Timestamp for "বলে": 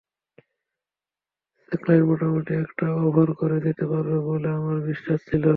4.29-4.47